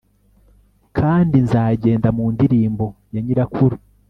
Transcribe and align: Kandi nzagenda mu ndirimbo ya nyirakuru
Kandi 0.97 1.35
nzagenda 1.45 2.09
mu 2.17 2.25
ndirimbo 2.33 2.85
ya 3.13 3.19
nyirakuru 3.25 3.75